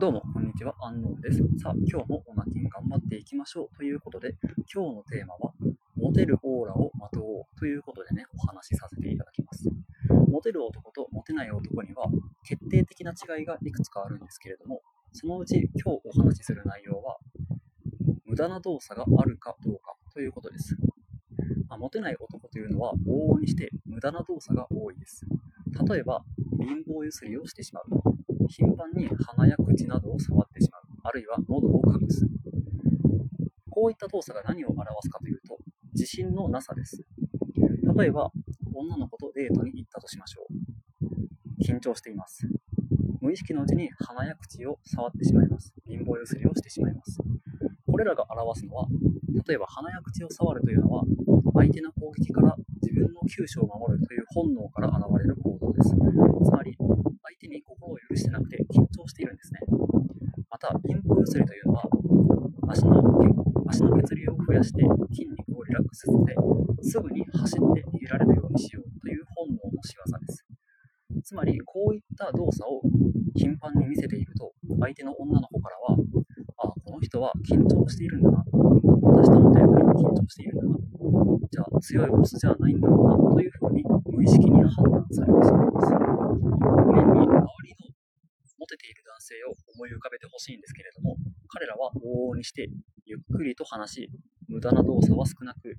[0.00, 1.38] どうも、こんにちは、アンノーンです。
[1.60, 4.36] さあ、今日もオナキン頑張っていきましょうということで、
[4.72, 5.52] 今日のテーマは、
[5.96, 9.68] モテるオーラをまとおうということでね、お話しさせていただきます。
[10.28, 12.06] モテる男とモテない男には、
[12.44, 17.18] 決定的な違いがいくつかあるんですけれども、そのうち今日お話しする内容は、
[18.24, 20.76] 無駄な動作があるかどうかということです。
[21.68, 25.26] まあ、モテない男というのは、往々にして無駄な動作が多いです。
[25.90, 26.24] 例えば、
[26.60, 28.07] 貧乏ゆすりをしてしまう。
[28.48, 32.26] 頻繁に鼻や口などを触ってしまう、あるいは喉を隠す。
[33.70, 35.58] こういった動作が何を表すかというと、
[35.94, 37.04] 自信のなさです。
[37.96, 38.30] 例えば、
[38.74, 40.68] 女の子とデートに行ったとしましょう。
[41.62, 42.48] 緊張しています。
[43.20, 45.74] 無意識のうちに鼻や口を触ってしまいます。
[45.86, 47.18] 貧乏ゆすりをしてしまいます。
[47.86, 48.86] これらが表すのは、
[49.46, 51.04] 例えば鼻や口を触るというのは、
[51.54, 55.90] 相手の攻撃から自分の急所を守るという本能から現れる行動です。
[55.90, 55.94] つ
[56.52, 59.60] まり、相手に心を許してなくて緊張しているんですね。
[60.50, 61.88] また、貧乏ゆすりというのは、
[62.68, 62.98] 足の
[63.68, 66.34] 足の血流を増やして筋肉をリラックスさせて、
[66.82, 70.44] すぐに走って逃げられるようにしようという本能の仕業です。
[71.22, 72.80] つまり、こういった動作を
[73.36, 75.96] 頻繁に見せていると、相手の女の子からは、
[76.58, 78.44] ああ、この人は緊張しているんだな。
[78.50, 80.78] 私とのデートにも緊張しているんだな。
[81.50, 85.92] じゃあ、強いオスじゃないんだろうな、というふうに無意識に判断されてしまいます。
[85.92, 87.88] に周りの
[88.58, 91.16] モテている男性を思い浮かべてほしいんですけれども、
[91.48, 92.70] 彼らは往々にして
[93.04, 94.10] ゆっくりと話し、
[94.48, 95.76] 無駄な動作は少なく、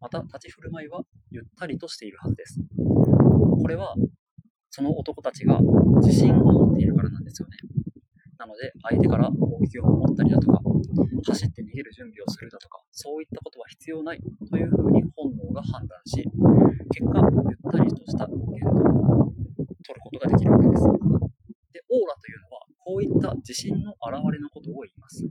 [0.00, 2.60] また立ち振る舞いはゆったりとしているはずです。
[2.76, 3.94] これは、
[4.68, 5.58] その男たちが
[6.04, 7.56] 自信を持っているからなんですよね。
[8.38, 10.60] なので、相手から攻撃を守ったりだとか、
[11.26, 16.24] 走って逃げる準備をするだとか、そういったことは必要ないというふうに本能が判断し、
[16.88, 18.70] 結果、ゆったりとした言動
[19.20, 19.32] を
[19.84, 20.82] 取ることができるわけです。
[20.84, 25.28] で、オーラというのは、こういった自信の表れのことを言います。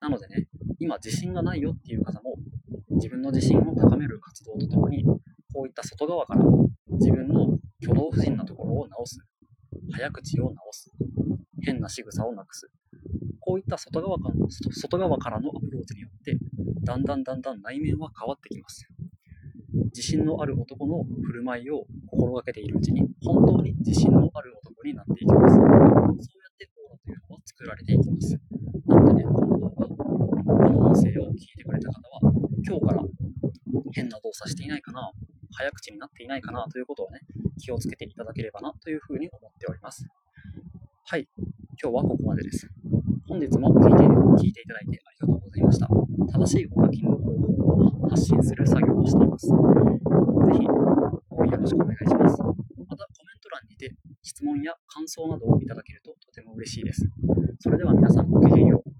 [0.00, 0.48] なのでね、
[0.78, 2.36] 今自信がないよっていう方も、
[2.90, 6.44] 自分の自信を高める活動とともに、こういった外側から
[6.90, 9.18] 自分の挙動不審なところを直す、
[9.92, 10.90] 早口を直す、
[11.62, 12.70] 変な仕草をなくす、
[13.40, 16.38] こういった外側からの外側からのアプローチによって、
[16.82, 18.88] だんだんだんだん内面は変わってきます。
[19.94, 25.58] 自信のある男の振る舞いを心がけているうちに、本当に自信のある男になっていきます。
[27.66, 28.38] 作られていきます。
[28.86, 29.82] なのでね、この動画、こ
[30.70, 32.32] の音声を聞いてくれた方は、
[32.64, 33.02] 今日から
[33.92, 35.10] 変な動作していないかな、
[35.50, 37.18] 早口になっていないかなということをね、
[37.58, 40.06] 気をつけていただければなというふうに思っております。
[41.06, 41.26] はい、
[41.82, 42.70] 今日はここまでです。
[43.26, 45.88] 本日も聞いて聞いていただいてありがとうございました。
[46.38, 47.32] 正しいお書きの方法
[48.04, 49.48] を発信する作業をしています。
[49.48, 49.52] ぜ
[50.54, 50.70] ひ、よ
[51.58, 52.40] ろしくお願いします。
[52.86, 57.08] また、コメント欄にて質問や感想などをいただけるととても嬉しいです。
[57.60, 58.95] それでは皆さんごきげんよう。